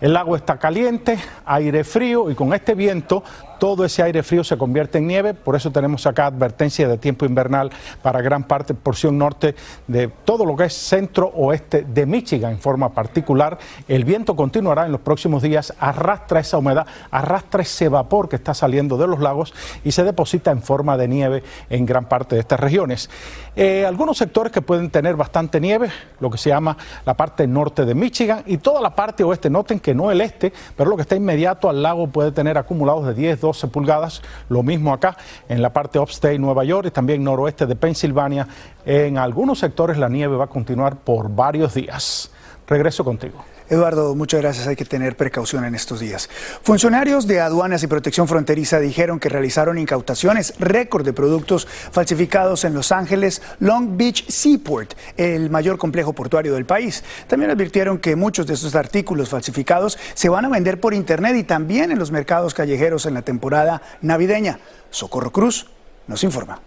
El 0.00 0.12
lago 0.12 0.36
está 0.36 0.58
caliente, 0.58 1.18
aire 1.44 1.82
frío 1.82 2.30
y 2.30 2.36
con 2.36 2.54
este 2.54 2.76
viento 2.76 3.24
todo 3.58 3.84
ese 3.84 4.02
aire 4.02 4.22
frío 4.22 4.44
se 4.44 4.56
convierte 4.56 4.98
en 4.98 5.06
nieve, 5.06 5.34
por 5.34 5.56
eso 5.56 5.70
tenemos 5.70 6.06
acá 6.06 6.26
advertencia 6.26 6.88
de 6.88 6.98
tiempo 6.98 7.26
invernal 7.26 7.70
para 8.02 8.22
gran 8.22 8.44
parte, 8.44 8.74
porción 8.74 9.18
norte 9.18 9.54
de 9.86 10.08
todo 10.08 10.44
lo 10.44 10.56
que 10.56 10.64
es 10.64 10.74
centro 10.74 11.32
oeste 11.34 11.82
de 11.82 12.06
Michigan 12.06 12.52
en 12.52 12.58
forma 12.58 12.90
particular. 12.90 13.58
El 13.88 14.04
viento 14.04 14.36
continuará 14.36 14.86
en 14.86 14.92
los 14.92 15.00
próximos 15.00 15.42
días, 15.42 15.74
arrastra 15.78 16.40
esa 16.40 16.58
humedad, 16.58 16.86
arrastra 17.10 17.62
ese 17.62 17.88
vapor 17.88 18.28
que 18.28 18.36
está 18.36 18.54
saliendo 18.54 18.96
de 18.96 19.06
los 19.06 19.20
lagos 19.20 19.52
y 19.84 19.92
se 19.92 20.04
deposita 20.04 20.50
en 20.50 20.62
forma 20.62 20.96
de 20.96 21.08
nieve 21.08 21.42
en 21.68 21.84
gran 21.84 22.06
parte 22.06 22.36
de 22.36 22.40
estas 22.40 22.60
regiones. 22.60 23.10
Eh, 23.56 23.84
algunos 23.84 24.18
sectores 24.18 24.52
que 24.52 24.62
pueden 24.62 24.90
tener 24.90 25.16
bastante 25.16 25.60
nieve, 25.60 25.90
lo 26.20 26.30
que 26.30 26.38
se 26.38 26.50
llama 26.50 26.76
la 27.04 27.14
parte 27.14 27.46
norte 27.46 27.84
de 27.84 27.94
Michigan 27.94 28.42
y 28.46 28.58
toda 28.58 28.80
la 28.80 28.94
parte 28.94 29.24
oeste, 29.24 29.50
noten 29.50 29.80
que 29.80 29.94
no 29.94 30.10
el 30.10 30.20
este, 30.20 30.52
pero 30.76 30.88
lo 30.90 30.96
que 30.96 31.02
está 31.02 31.16
inmediato 31.16 31.68
al 31.68 31.82
lago 31.82 32.06
puede 32.06 32.30
tener 32.30 32.56
acumulados 32.56 33.06
de 33.06 33.14
10, 33.14 33.40
12 33.40 33.47
pulgadas. 33.70 34.22
Lo 34.48 34.62
mismo 34.62 34.92
acá 34.92 35.16
en 35.48 35.62
la 35.62 35.72
parte 35.72 35.98
upstate 35.98 36.38
Nueva 36.38 36.64
York 36.64 36.88
y 36.88 36.90
también 36.90 37.24
noroeste 37.24 37.66
de 37.66 37.76
Pensilvania. 37.76 38.46
En 38.84 39.18
algunos 39.18 39.58
sectores 39.58 39.98
la 39.98 40.08
nieve 40.08 40.36
va 40.36 40.44
a 40.44 40.48
continuar 40.48 40.96
por 40.96 41.28
varios 41.30 41.74
días. 41.74 42.30
Regreso 42.66 43.04
contigo. 43.04 43.44
Eduardo, 43.70 44.14
muchas 44.14 44.40
gracias. 44.40 44.66
Hay 44.66 44.76
que 44.76 44.84
tener 44.84 45.16
precaución 45.16 45.64
en 45.64 45.74
estos 45.74 46.00
días. 46.00 46.28
Funcionarios 46.62 47.26
de 47.26 47.40
aduanas 47.40 47.82
y 47.82 47.86
protección 47.86 48.26
fronteriza 48.26 48.80
dijeron 48.80 49.20
que 49.20 49.28
realizaron 49.28 49.78
incautaciones 49.78 50.54
récord 50.58 51.04
de 51.04 51.12
productos 51.12 51.66
falsificados 51.66 52.64
en 52.64 52.74
Los 52.74 52.92
Ángeles 52.92 53.42
Long 53.60 53.96
Beach 53.96 54.26
Seaport, 54.28 54.94
el 55.16 55.50
mayor 55.50 55.76
complejo 55.76 56.12
portuario 56.12 56.54
del 56.54 56.64
país. 56.64 57.04
También 57.26 57.50
advirtieron 57.50 57.98
que 57.98 58.16
muchos 58.16 58.46
de 58.46 58.54
estos 58.54 58.74
artículos 58.74 59.28
falsificados 59.28 59.98
se 60.14 60.28
van 60.28 60.46
a 60.46 60.48
vender 60.48 60.80
por 60.80 60.94
Internet 60.94 61.36
y 61.36 61.44
también 61.44 61.92
en 61.92 61.98
los 61.98 62.10
mercados 62.10 62.54
callejeros 62.54 63.06
en 63.06 63.14
la 63.14 63.22
temporada 63.22 63.82
navideña. 64.00 64.60
Socorro 64.90 65.30
Cruz 65.30 65.66
nos 66.06 66.24
informa. 66.24 66.60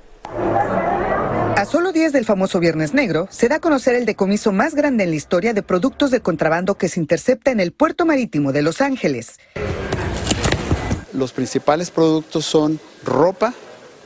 A 1.61 1.65
solo 1.65 1.91
días 1.91 2.11
del 2.11 2.25
famoso 2.25 2.59
Viernes 2.59 2.95
Negro, 2.95 3.27
se 3.29 3.47
da 3.47 3.57
a 3.57 3.59
conocer 3.59 3.93
el 3.93 4.07
decomiso 4.07 4.51
más 4.51 4.73
grande 4.73 5.03
en 5.03 5.11
la 5.11 5.15
historia 5.15 5.53
de 5.53 5.61
productos 5.61 6.09
de 6.09 6.19
contrabando 6.19 6.73
que 6.73 6.89
se 6.89 6.99
intercepta 6.99 7.51
en 7.51 7.59
el 7.59 7.71
puerto 7.71 8.03
marítimo 8.03 8.51
de 8.51 8.63
Los 8.63 8.81
Ángeles. 8.81 9.37
Los 11.13 11.33
principales 11.33 11.91
productos 11.91 12.45
son 12.45 12.79
ropa, 13.03 13.53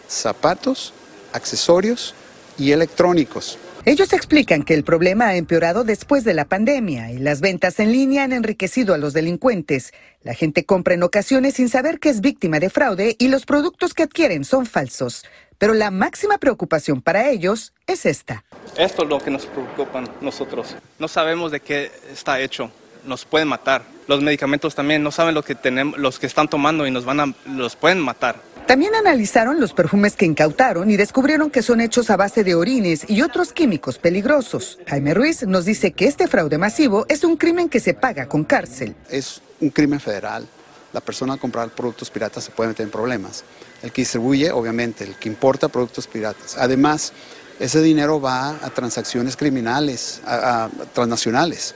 zapatos, 0.05 0.93
accesorios 1.31 2.13
y 2.57 2.73
electrónicos. 2.73 3.57
Ellos 3.85 4.11
explican 4.11 4.63
que 4.63 4.73
el 4.73 4.83
problema 4.83 5.27
ha 5.27 5.35
empeorado 5.37 5.83
después 5.83 6.23
de 6.23 6.33
la 6.33 6.45
pandemia 6.45 7.11
y 7.11 7.19
las 7.19 7.39
ventas 7.39 7.79
en 7.79 7.91
línea 7.91 8.23
han 8.23 8.33
enriquecido 8.33 8.95
a 8.95 8.97
los 8.97 9.13
delincuentes. 9.13 9.93
La 10.23 10.33
gente 10.33 10.65
compra 10.65 10.95
en 10.95 11.03
ocasiones 11.03 11.53
sin 11.53 11.69
saber 11.69 11.99
que 11.99 12.09
es 12.09 12.19
víctima 12.19 12.59
de 12.59 12.71
fraude 12.71 13.15
y 13.17 13.27
los 13.27 13.45
productos 13.45 13.93
que 13.93 14.03
adquieren 14.03 14.43
son 14.43 14.65
falsos. 14.65 15.23
Pero 15.57 15.73
la 15.73 15.91
máxima 15.91 16.37
preocupación 16.37 17.01
para 17.01 17.29
ellos 17.29 17.73
es 17.87 18.05
esta. 18.05 18.43
Esto 18.77 19.03
es 19.03 19.09
lo 19.09 19.19
que 19.19 19.31
nos 19.31 19.45
preocupa 19.45 19.99
a 19.99 20.03
nosotros. 20.21 20.75
No 20.99 21.07
sabemos 21.07 21.51
de 21.51 21.59
qué 21.59 21.91
está 22.11 22.39
hecho. 22.39 22.71
Nos 23.05 23.25
pueden 23.25 23.47
matar. 23.47 23.83
Los 24.07 24.21
medicamentos 24.21 24.75
también 24.75 25.03
no 25.03 25.11
saben 25.11 25.35
lo 25.35 25.43
que 25.43 25.55
tenemos, 25.55 25.97
los 25.97 26.19
que 26.19 26.27
están 26.27 26.47
tomando 26.47 26.85
y 26.87 26.91
nos 26.91 27.05
van 27.05 27.19
a, 27.19 27.33
los 27.45 27.75
pueden 27.75 27.99
matar. 27.99 28.35
También 28.67 28.95
analizaron 28.95 29.59
los 29.59 29.73
perfumes 29.73 30.15
que 30.15 30.25
incautaron 30.25 30.89
y 30.89 30.97
descubrieron 30.97 31.51
que 31.51 31.61
son 31.61 31.81
hechos 31.81 32.09
a 32.09 32.17
base 32.17 32.43
de 32.43 32.55
orines 32.55 33.07
y 33.07 33.21
otros 33.21 33.53
químicos 33.53 33.99
peligrosos. 33.99 34.79
Jaime 34.87 35.13
Ruiz 35.13 35.43
nos 35.45 35.65
dice 35.65 35.91
que 35.91 36.07
este 36.07 36.27
fraude 36.27 36.57
masivo 36.57 37.05
es 37.07 37.23
un 37.23 37.37
crimen 37.37 37.69
que 37.69 37.79
se 37.79 37.93
paga 37.93 38.27
con 38.27 38.43
cárcel. 38.43 38.95
Es 39.11 39.41
un 39.59 39.69
crimen 39.69 39.99
federal. 39.99 40.47
La 40.95 41.01
persona 41.01 41.33
al 41.33 41.39
comprar 41.39 41.71
productos 41.71 42.09
piratas 42.09 42.45
se 42.45 42.51
puede 42.51 42.69
meter 42.69 42.85
en 42.85 42.89
problemas. 42.89 43.43
El 43.83 43.91
que 43.91 44.03
distribuye, 44.03 44.49
obviamente, 44.49 45.03
el 45.03 45.15
que 45.15 45.27
importa 45.27 45.67
productos 45.67 46.07
piratas. 46.07 46.55
Además, 46.57 47.11
ese 47.59 47.81
dinero 47.81 48.21
va 48.21 48.51
a 48.51 48.69
transacciones 48.69 49.35
criminales, 49.35 50.21
a, 50.25 50.63
a 50.63 50.69
transnacionales. 50.93 51.75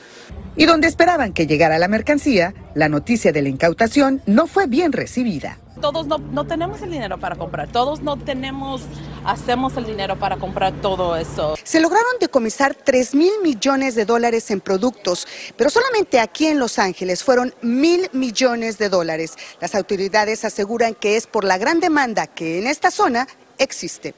Y 0.55 0.65
donde 0.67 0.87
esperaban 0.87 1.33
que 1.33 1.47
llegara 1.47 1.77
la 1.79 1.89
mercancía, 1.89 2.53
la 2.75 2.87
noticia 2.87 3.33
de 3.33 3.41
la 3.41 3.49
incautación 3.49 4.21
no 4.25 4.47
fue 4.47 4.67
bien 4.67 4.93
recibida. 4.93 5.57
Todos 5.81 6.07
no, 6.07 6.17
no 6.17 6.45
tenemos 6.45 6.81
el 6.81 6.91
dinero 6.91 7.17
para 7.19 7.35
comprar, 7.35 7.71
todos 7.71 8.01
no 8.01 8.17
tenemos, 8.17 8.81
hacemos 9.23 9.77
el 9.77 9.85
dinero 9.85 10.17
para 10.17 10.37
comprar 10.37 10.73
todo 10.81 11.15
eso. 11.15 11.55
Se 11.63 11.79
lograron 11.79 12.11
decomisar 12.19 12.75
3 12.75 13.15
mil 13.15 13.31
millones 13.41 13.95
de 13.95 14.05
dólares 14.05 14.51
en 14.51 14.59
productos, 14.59 15.27
pero 15.55 15.69
solamente 15.69 16.19
aquí 16.19 16.47
en 16.47 16.59
Los 16.59 16.79
Ángeles 16.79 17.23
fueron 17.23 17.53
mil 17.61 18.09
millones 18.11 18.77
de 18.77 18.89
dólares. 18.89 19.35
Las 19.61 19.73
autoridades 19.75 20.43
aseguran 20.43 20.95
que 20.95 21.15
es 21.15 21.27
por 21.27 21.43
la 21.43 21.57
gran 21.57 21.79
demanda 21.79 22.27
que 22.27 22.59
en 22.59 22.67
esta 22.67 22.91
zona 22.91 23.27
existe. 23.57 24.13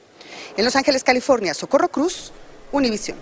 En 0.58 0.66
Los 0.66 0.76
Ángeles, 0.76 1.04
California, 1.04 1.54
Socorro 1.54 1.90
Cruz, 1.90 2.32
Univisión. 2.72 3.18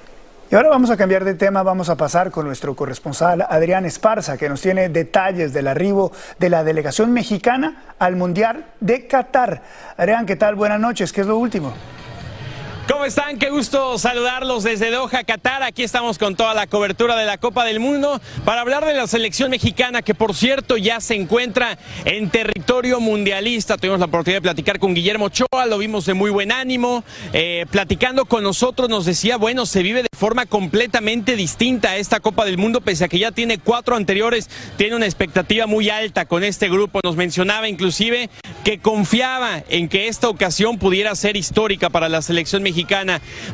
Y 0.51 0.55
ahora 0.55 0.69
vamos 0.69 0.89
a 0.89 0.97
cambiar 0.97 1.25
de 1.25 1.35
tema, 1.35 1.61
vamos 1.61 1.89
a 1.89 1.95
pasar 1.95 2.31
con 2.31 2.47
nuestro 2.47 2.75
corresponsal 2.75 3.45
Adrián 3.47 3.85
Esparza, 3.85 4.35
que 4.35 4.49
nos 4.49 4.61
tiene 4.61 4.89
detalles 4.89 5.53
del 5.53 5.67
arribo 5.67 6.11
de 6.39 6.49
la 6.49 6.63
delegación 6.63 7.11
mexicana 7.11 7.83
al 7.99 8.15
Mundial 8.15 8.65
de 8.79 9.05
Qatar. 9.05 9.61
Adrián, 9.95 10.25
¿qué 10.25 10.37
tal? 10.37 10.55
Buenas 10.55 10.79
noches, 10.79 11.13
¿qué 11.13 11.21
es 11.21 11.27
lo 11.27 11.37
último? 11.37 11.71
¿Cómo 12.89 13.05
están? 13.05 13.37
Qué 13.37 13.51
gusto 13.51 13.99
saludarlos 13.99 14.63
desde 14.63 14.89
Doha, 14.89 15.23
Qatar. 15.23 15.61
Aquí 15.61 15.83
estamos 15.83 16.17
con 16.17 16.35
toda 16.35 16.55
la 16.55 16.65
cobertura 16.65 17.15
de 17.15 17.23
la 17.23 17.37
Copa 17.37 17.63
del 17.63 17.79
Mundo 17.79 18.19
para 18.45 18.61
hablar 18.61 18.83
de 18.83 18.95
la 18.95 19.05
selección 19.05 19.51
mexicana 19.51 20.01
que 20.01 20.15
por 20.15 20.33
cierto 20.33 20.75
ya 20.75 20.99
se 20.99 21.13
encuentra 21.13 21.77
en 22.05 22.31
territorio 22.31 22.99
mundialista. 22.99 23.77
Tuvimos 23.77 23.99
la 23.99 24.07
oportunidad 24.07 24.37
de 24.37 24.41
platicar 24.41 24.79
con 24.79 24.95
Guillermo 24.95 25.25
Ochoa, 25.25 25.67
lo 25.67 25.77
vimos 25.77 26.07
de 26.07 26.15
muy 26.15 26.31
buen 26.31 26.51
ánimo. 26.51 27.03
Eh, 27.31 27.67
platicando 27.69 28.25
con 28.25 28.43
nosotros 28.43 28.89
nos 28.89 29.05
decía, 29.05 29.37
bueno, 29.37 29.67
se 29.67 29.83
vive 29.83 30.01
de 30.01 30.17
forma 30.17 30.47
completamente 30.47 31.35
distinta 31.35 31.91
a 31.91 31.97
esta 31.97 32.19
Copa 32.21 32.43
del 32.43 32.57
Mundo, 32.57 32.81
pese 32.81 33.05
a 33.05 33.07
que 33.07 33.19
ya 33.19 33.31
tiene 33.31 33.59
cuatro 33.59 33.97
anteriores, 33.97 34.49
tiene 34.77 34.95
una 34.95 35.05
expectativa 35.05 35.67
muy 35.67 35.91
alta 35.91 36.25
con 36.25 36.43
este 36.43 36.69
grupo. 36.69 37.01
Nos 37.03 37.15
mencionaba 37.15 37.69
inclusive 37.69 38.31
que 38.63 38.79
confiaba 38.79 39.63
en 39.69 39.89
que 39.89 40.07
esta 40.07 40.27
ocasión 40.27 40.79
pudiera 40.79 41.13
ser 41.13 41.37
histórica 41.37 41.91
para 41.91 42.09
la 42.09 42.23
selección 42.23 42.63
mexicana 42.63 42.78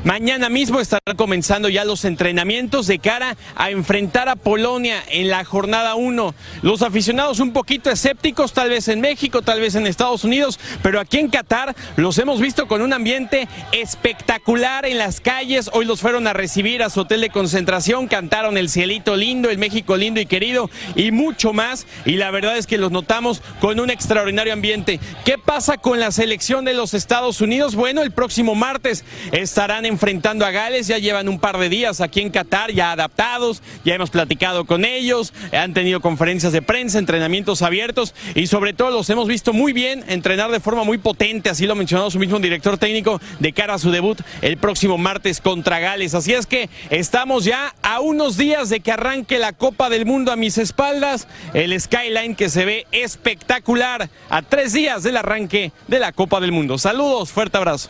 Mañana 0.03 0.49
mismo 0.49 0.79
estarán 0.79 1.15
comenzando 1.17 1.69
ya 1.69 1.83
los 1.83 2.05
entrenamientos 2.05 2.87
de 2.87 2.99
cara 2.99 3.35
a 3.55 3.71
enfrentar 3.71 4.29
a 4.29 4.35
Polonia 4.35 5.03
en 5.09 5.29
la 5.29 5.43
jornada 5.43 5.95
1. 5.95 6.35
Los 6.61 6.81
aficionados 6.81 7.39
un 7.39 7.53
poquito 7.53 7.89
escépticos, 7.89 8.53
tal 8.53 8.69
vez 8.69 8.87
en 8.87 9.01
México, 9.01 9.41
tal 9.41 9.61
vez 9.61 9.75
en 9.75 9.87
Estados 9.87 10.23
Unidos, 10.23 10.59
pero 10.83 10.99
aquí 10.99 11.17
en 11.17 11.29
Qatar 11.29 11.75
los 11.95 12.17
hemos 12.17 12.39
visto 12.39 12.67
con 12.67 12.81
un 12.81 12.93
ambiente 12.93 13.47
espectacular 13.71 14.85
en 14.85 14.97
las 14.97 15.21
calles. 15.21 15.69
Hoy 15.73 15.85
los 15.85 16.01
fueron 16.01 16.27
a 16.27 16.33
recibir 16.33 16.83
a 16.83 16.89
su 16.89 17.01
hotel 17.01 17.21
de 17.21 17.29
concentración, 17.29 18.07
cantaron 18.07 18.57
el 18.57 18.69
cielito 18.69 19.15
lindo, 19.15 19.49
el 19.49 19.57
México 19.57 19.97
lindo 19.97 20.19
y 20.19 20.25
querido 20.25 20.69
y 20.95 21.11
mucho 21.11 21.53
más. 21.53 21.87
Y 22.05 22.13
la 22.13 22.31
verdad 22.31 22.57
es 22.57 22.67
que 22.67 22.77
los 22.77 22.91
notamos 22.91 23.41
con 23.59 23.79
un 23.79 23.89
extraordinario 23.89 24.53
ambiente. 24.53 24.99
¿Qué 25.23 25.37
pasa 25.37 25.77
con 25.77 25.99
la 25.99 26.11
selección 26.11 26.63
de 26.65 26.73
los 26.73 26.93
Estados 26.93 27.41
Unidos? 27.41 27.75
Bueno, 27.75 28.01
el 28.01 28.11
próximo 28.11 28.55
martes 28.55 29.03
estarán 29.31 29.85
enfrentando 29.85 30.45
a 30.45 30.51
Gales. 30.51 30.87
Ya 30.87 30.97
llevan 30.97 31.29
un 31.29 31.39
par 31.39 31.57
de 31.57 31.69
días 31.69 32.01
aquí 32.01 32.21
en 32.21 32.29
Qatar, 32.29 32.71
ya 32.71 32.91
adaptados, 32.91 33.61
ya 33.83 33.95
hemos 33.95 34.09
platicado 34.09 34.65
con 34.65 34.85
ellos, 34.85 35.33
han 35.51 35.73
tenido 35.73 36.01
conferencias 36.01 36.53
de 36.53 36.61
prensa, 36.61 36.99
entrenamientos 36.99 37.61
abiertos 37.61 38.13
y 38.33 38.47
sobre 38.47 38.73
todo 38.73 38.91
los 38.91 39.09
hemos 39.09 39.27
visto 39.27 39.53
muy 39.53 39.73
bien 39.73 40.03
entrenar 40.07 40.51
de 40.51 40.59
forma 40.59 40.83
muy 40.83 40.97
potente, 40.97 41.49
así 41.49 41.65
lo 41.65 41.73
ha 41.73 41.75
mencionado 41.75 42.11
su 42.11 42.19
mismo 42.19 42.39
director 42.39 42.77
técnico, 42.77 43.21
de 43.39 43.53
cara 43.53 43.75
a 43.75 43.79
su 43.79 43.91
debut 43.91 44.19
el 44.41 44.57
próximo 44.57 44.97
martes 44.97 45.41
contra 45.41 45.79
Gales. 45.79 46.13
Así 46.13 46.33
es 46.33 46.45
que 46.45 46.69
estamos 46.89 47.45
ya 47.45 47.75
a 47.81 47.99
unos 47.99 48.37
días 48.37 48.69
de 48.69 48.79
que 48.79 48.91
arranque 48.91 49.39
la 49.39 49.53
Copa 49.53 49.89
del 49.89 50.05
Mundo 50.05 50.31
a 50.31 50.35
mis 50.35 50.57
espaldas, 50.57 51.27
el 51.53 51.79
skyline 51.79 52.35
que 52.35 52.49
se 52.49 52.65
ve 52.65 52.87
espectacular 52.91 54.09
a 54.29 54.41
tres 54.41 54.73
días 54.73 55.03
del 55.03 55.17
arranque 55.17 55.71
de 55.87 55.99
la 55.99 56.11
Copa 56.11 56.39
del 56.39 56.51
Mundo. 56.51 56.77
Saludos, 56.77 57.31
fuerte 57.31 57.57
abrazo. 57.57 57.89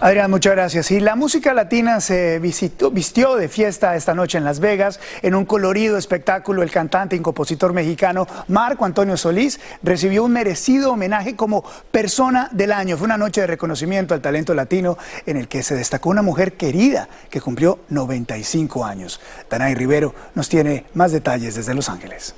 Adrián, 0.00 0.30
muchas 0.30 0.52
gracias. 0.52 0.92
Y 0.92 1.00
la 1.00 1.16
música 1.16 1.52
latina 1.52 2.00
se 2.00 2.38
vistió 2.38 3.34
de 3.34 3.48
fiesta 3.48 3.96
esta 3.96 4.14
noche 4.14 4.38
en 4.38 4.44
Las 4.44 4.60
Vegas 4.60 5.00
en 5.22 5.34
un 5.34 5.44
colorido 5.44 5.98
espectáculo. 5.98 6.62
El 6.62 6.70
cantante 6.70 7.16
y 7.16 7.18
compositor 7.18 7.72
mexicano 7.72 8.28
Marco 8.46 8.84
Antonio 8.84 9.16
Solís 9.16 9.58
recibió 9.82 10.22
un 10.22 10.32
merecido 10.32 10.92
homenaje 10.92 11.34
como 11.34 11.64
persona 11.90 12.48
del 12.52 12.70
año. 12.70 12.96
Fue 12.96 13.06
una 13.06 13.18
noche 13.18 13.40
de 13.40 13.48
reconocimiento 13.48 14.14
al 14.14 14.20
talento 14.20 14.54
latino 14.54 14.96
en 15.26 15.36
el 15.36 15.48
que 15.48 15.64
se 15.64 15.74
destacó 15.74 16.10
una 16.10 16.22
mujer 16.22 16.52
querida 16.52 17.08
que 17.28 17.40
cumplió 17.40 17.80
95 17.88 18.84
años. 18.84 19.20
Danay 19.50 19.74
Rivero 19.74 20.14
nos 20.36 20.48
tiene 20.48 20.86
más 20.94 21.10
detalles 21.10 21.56
desde 21.56 21.74
Los 21.74 21.88
Ángeles. 21.88 22.36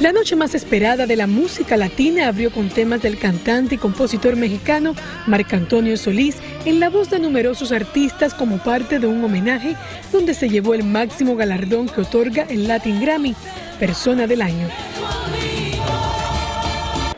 La 0.00 0.12
noche 0.12 0.34
más 0.34 0.54
esperada 0.54 1.06
de 1.06 1.14
la 1.14 1.26
música 1.26 1.76
latina 1.76 2.28
abrió 2.28 2.50
con 2.50 2.70
temas 2.70 3.02
del 3.02 3.18
cantante 3.18 3.74
y 3.74 3.78
compositor 3.78 4.34
mexicano 4.34 4.94
Marc 5.26 5.52
Antonio 5.52 5.94
Solís 5.98 6.36
en 6.64 6.80
la 6.80 6.88
voz 6.88 7.10
de 7.10 7.18
numerosos 7.18 7.70
artistas 7.70 8.32
como 8.32 8.56
parte 8.56 8.98
de 8.98 9.06
un 9.06 9.22
homenaje 9.22 9.76
donde 10.10 10.32
se 10.32 10.48
llevó 10.48 10.72
el 10.72 10.84
máximo 10.84 11.36
galardón 11.36 11.86
que 11.86 12.00
otorga 12.00 12.46
el 12.48 12.66
Latin 12.66 12.98
Grammy, 12.98 13.36
Persona 13.78 14.26
del 14.26 14.40
Año. 14.40 14.70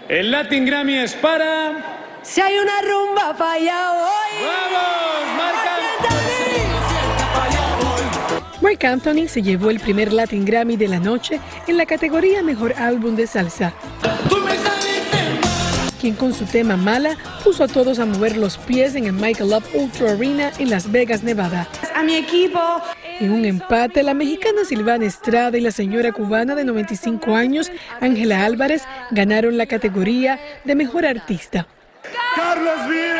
El 0.08 0.32
Latin 0.32 0.66
Grammy 0.66 0.94
es 0.94 1.14
para... 1.14 2.18
Si 2.22 2.40
hay 2.40 2.58
una 2.58 2.82
rumba 2.82 3.32
falla 3.34 3.92
hoy. 3.92 4.44
¡Vamos, 4.44 5.01
Mark 8.72 8.86
Anthony 8.86 9.28
se 9.28 9.42
llevó 9.42 9.68
el 9.68 9.80
primer 9.80 10.14
Latin 10.14 10.46
Grammy 10.46 10.78
de 10.78 10.88
la 10.88 10.98
noche 10.98 11.38
en 11.66 11.76
la 11.76 11.84
categoría 11.84 12.42
Mejor 12.42 12.72
Álbum 12.78 13.16
de 13.16 13.26
Salsa. 13.26 13.74
Quien 16.00 16.14
con 16.14 16.32
su 16.32 16.46
tema 16.46 16.78
Mala 16.78 17.18
puso 17.44 17.64
a 17.64 17.68
todos 17.68 17.98
a 17.98 18.06
mover 18.06 18.38
los 18.38 18.56
pies 18.56 18.94
en 18.94 19.04
el 19.04 19.12
Michael 19.12 19.50
Love 19.50 19.74
Ultra 19.74 20.12
Arena 20.12 20.52
en 20.58 20.70
Las 20.70 20.90
Vegas, 20.90 21.22
Nevada. 21.22 21.68
A 21.94 22.02
mi 22.02 22.14
equipo. 22.14 22.58
En 23.20 23.32
un 23.32 23.44
empate, 23.44 24.02
la 24.02 24.14
mexicana 24.14 24.64
Silvana 24.64 25.04
Estrada 25.04 25.58
y 25.58 25.60
la 25.60 25.70
señora 25.70 26.10
cubana 26.10 26.54
de 26.54 26.64
95 26.64 27.36
años, 27.36 27.70
Ángela 28.00 28.42
Álvarez, 28.42 28.84
ganaron 29.10 29.58
la 29.58 29.66
categoría 29.66 30.40
de 30.64 30.74
Mejor 30.74 31.04
Artista. 31.04 31.66
¡Carlos 32.34 32.88
Vives! 32.88 33.11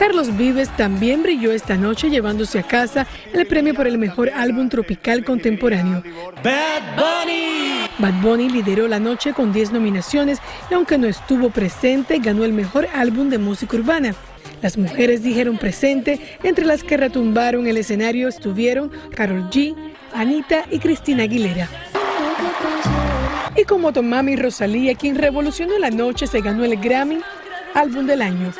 Carlos 0.00 0.34
Vives 0.34 0.74
también 0.78 1.22
brilló 1.22 1.52
esta 1.52 1.76
noche 1.76 2.08
llevándose 2.08 2.58
a 2.58 2.62
casa 2.62 3.06
el 3.34 3.46
premio 3.46 3.74
por 3.74 3.86
el 3.86 3.98
mejor 3.98 4.30
álbum 4.30 4.70
tropical 4.70 5.26
contemporáneo. 5.26 6.02
Bad 6.42 6.96
Bunny. 6.96 7.86
Bad 7.98 8.22
Bunny 8.22 8.48
lideró 8.48 8.88
la 8.88 8.98
noche 8.98 9.34
con 9.34 9.52
10 9.52 9.72
nominaciones 9.72 10.38
y 10.70 10.74
aunque 10.74 10.96
no 10.96 11.06
estuvo 11.06 11.50
presente, 11.50 12.18
ganó 12.18 12.46
el 12.46 12.54
mejor 12.54 12.88
álbum 12.94 13.28
de 13.28 13.36
música 13.36 13.76
urbana. 13.76 14.14
Las 14.62 14.78
mujeres 14.78 15.22
dijeron 15.22 15.58
presente, 15.58 16.18
entre 16.44 16.64
las 16.64 16.82
que 16.82 16.96
retumbaron 16.96 17.66
el 17.66 17.76
escenario 17.76 18.26
estuvieron 18.26 18.90
Carol 19.14 19.50
G, 19.50 19.76
Anita 20.14 20.64
y 20.70 20.78
Cristina 20.78 21.24
Aguilera. 21.24 21.68
Y 23.54 23.64
como 23.64 23.92
Tomami 23.92 24.34
Rosalía, 24.36 24.94
quien 24.94 25.16
revolucionó 25.16 25.78
la 25.78 25.90
noche, 25.90 26.26
se 26.26 26.40
ganó 26.40 26.64
el 26.64 26.80
Grammy 26.80 27.20
Álbum 27.74 28.06
del 28.06 28.22
Año. 28.22 28.50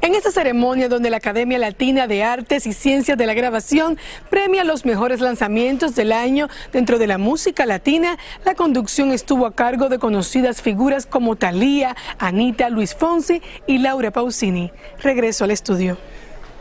En 0.00 0.14
esta 0.14 0.30
ceremonia 0.30 0.88
donde 0.88 1.10
la 1.10 1.18
Academia 1.18 1.58
Latina 1.58 2.06
de 2.06 2.22
Artes 2.22 2.66
y 2.66 2.72
Ciencias 2.72 3.18
de 3.18 3.26
la 3.26 3.34
Grabación 3.34 3.98
premia 4.30 4.64
los 4.64 4.84
mejores 4.84 5.20
lanzamientos 5.20 5.94
del 5.94 6.12
año 6.12 6.48
dentro 6.72 6.98
de 6.98 7.06
la 7.06 7.18
música 7.18 7.66
latina, 7.66 8.18
la 8.44 8.54
conducción 8.54 9.12
estuvo 9.12 9.46
a 9.46 9.54
cargo 9.54 9.88
de 9.88 9.98
conocidas 9.98 10.62
figuras 10.62 11.06
como 11.06 11.36
Thalía, 11.36 11.96
Anita, 12.18 12.68
Luis 12.70 12.94
Fonsi 12.94 13.42
y 13.66 13.78
Laura 13.78 14.10
Pausini. 14.10 14.72
Regreso 15.02 15.44
al 15.44 15.50
estudio. 15.50 15.98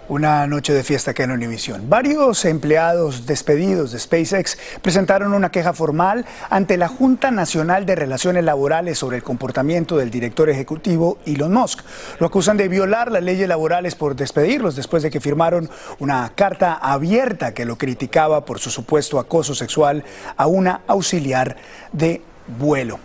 Una 0.09 0.45
noche 0.47 0.73
de 0.73 0.83
fiesta 0.83 1.13
que 1.13 1.23
en 1.23 1.31
Univisión. 1.31 1.89
Varios 1.89 2.43
empleados 2.43 3.25
despedidos 3.25 3.93
de 3.93 3.99
SpaceX 3.99 4.57
presentaron 4.81 5.33
una 5.33 5.49
queja 5.49 5.71
formal 5.71 6.25
ante 6.49 6.75
la 6.75 6.89
Junta 6.89 7.31
Nacional 7.31 7.85
de 7.85 7.95
Relaciones 7.95 8.43
Laborales 8.43 8.99
sobre 8.99 9.15
el 9.15 9.23
comportamiento 9.23 9.95
del 9.95 10.11
director 10.11 10.49
ejecutivo 10.49 11.19
Elon 11.25 11.53
Musk. 11.53 11.85
Lo 12.19 12.27
acusan 12.27 12.57
de 12.57 12.67
violar 12.67 13.13
las 13.13 13.23
leyes 13.23 13.47
laborales 13.47 13.95
por 13.95 14.17
despedirlos 14.17 14.75
después 14.75 15.03
de 15.03 15.09
que 15.09 15.21
firmaron 15.21 15.69
una 15.99 16.33
carta 16.35 16.73
abierta 16.73 17.53
que 17.53 17.63
lo 17.63 17.77
criticaba 17.77 18.43
por 18.43 18.59
su 18.59 18.71
supuesto 18.71 19.19
acoso 19.19 19.55
sexual 19.55 20.03
a 20.35 20.47
una 20.47 20.81
auxiliar 20.85 21.55
de 21.93 22.21
vuelo. 22.59 22.99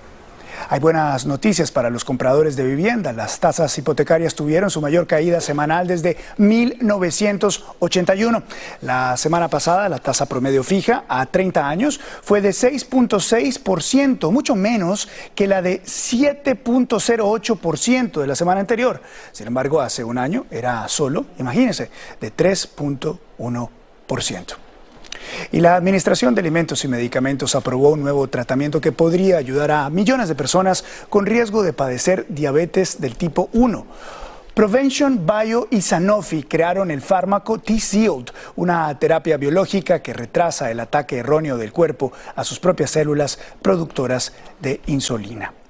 Hay 0.70 0.80
buenas 0.80 1.24
noticias 1.24 1.72
para 1.72 1.88
los 1.88 2.04
compradores 2.04 2.54
de 2.54 2.62
vivienda. 2.62 3.14
Las 3.14 3.40
tasas 3.40 3.78
hipotecarias 3.78 4.34
tuvieron 4.34 4.68
su 4.68 4.82
mayor 4.82 5.06
caída 5.06 5.40
semanal 5.40 5.86
desde 5.86 6.18
1981. 6.36 8.42
La 8.82 9.16
semana 9.16 9.48
pasada 9.48 9.88
la 9.88 9.98
tasa 9.98 10.26
promedio 10.26 10.62
fija 10.62 11.04
a 11.08 11.24
30 11.24 11.66
años 11.66 11.98
fue 12.22 12.42
de 12.42 12.50
6.6%, 12.50 14.30
mucho 14.30 14.54
menos 14.54 15.08
que 15.34 15.46
la 15.46 15.62
de 15.62 15.82
7.08% 15.82 18.20
de 18.20 18.26
la 18.26 18.36
semana 18.36 18.60
anterior. 18.60 19.00
Sin 19.32 19.46
embargo, 19.46 19.80
hace 19.80 20.04
un 20.04 20.18
año 20.18 20.44
era 20.50 20.86
solo, 20.88 21.24
imagínense, 21.38 21.90
de 22.20 22.30
3.1%. 22.30 24.67
Y 25.52 25.60
la 25.60 25.76
Administración 25.76 26.34
de 26.34 26.40
Alimentos 26.40 26.84
y 26.84 26.88
Medicamentos 26.88 27.54
aprobó 27.54 27.90
un 27.90 28.02
nuevo 28.02 28.28
tratamiento 28.28 28.80
que 28.80 28.92
podría 28.92 29.38
ayudar 29.38 29.70
a 29.70 29.90
millones 29.90 30.28
de 30.28 30.34
personas 30.34 30.84
con 31.08 31.26
riesgo 31.26 31.62
de 31.62 31.72
padecer 31.72 32.26
diabetes 32.28 33.00
del 33.00 33.16
tipo 33.16 33.48
1. 33.52 33.86
Prevention 34.58 35.24
Bio 35.24 35.68
y 35.70 35.80
Sanofi 35.82 36.42
crearon 36.42 36.90
el 36.90 37.00
fármaco 37.00 37.58
T-Sealed, 37.60 38.30
una 38.56 38.98
terapia 38.98 39.36
biológica 39.36 40.02
que 40.02 40.12
retrasa 40.12 40.72
el 40.72 40.80
ataque 40.80 41.18
erróneo 41.18 41.56
del 41.56 41.70
cuerpo 41.70 42.12
a 42.34 42.42
sus 42.42 42.58
propias 42.58 42.90
células 42.90 43.38
productoras 43.62 44.32
de 44.60 44.80
insulina. 44.86 45.54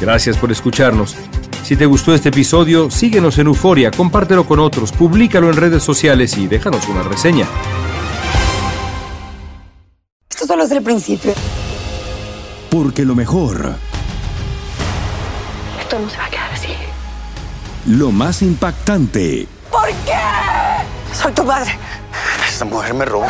Gracias 0.00 0.36
por 0.38 0.50
escucharnos. 0.50 1.14
Si 1.62 1.76
te 1.76 1.86
gustó 1.86 2.14
este 2.14 2.30
episodio, 2.30 2.90
síguenos 2.90 3.38
en 3.38 3.46
Euforia, 3.48 3.90
compártelo 3.90 4.46
con 4.46 4.58
otros, 4.58 4.92
públicalo 4.92 5.50
en 5.50 5.56
redes 5.56 5.82
sociales 5.82 6.36
y 6.38 6.46
déjanos 6.48 6.88
una 6.88 7.02
reseña. 7.02 7.46
Esto 10.30 10.46
solo 10.46 10.64
es 10.64 10.70
el 10.70 10.82
principio. 10.82 11.32
Porque 12.70 13.04
lo 13.04 13.14
mejor, 13.14 13.74
Esto 15.80 15.98
no 15.98 16.08
se 16.08 16.16
va 16.16 16.24
a 16.24 16.30
quedar 16.30 16.50
así. 16.52 16.68
lo 17.86 18.10
más 18.10 18.42
impactante, 18.42 19.46
¿Por 19.70 19.88
qué? 20.06 20.18
Soy 21.14 21.32
tu 21.32 21.44
madre. 21.44 21.78
Esta 22.48 22.64
mujer 22.64 22.94
me 22.94 23.04
robó. 23.04 23.26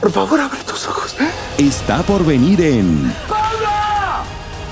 Por 0.00 0.10
favor, 0.10 0.40
abre 0.40 0.58
tus 0.66 0.86
ojos. 0.86 1.14
está 1.58 2.02
por 2.02 2.24
venir 2.24 2.60
en 2.62 3.12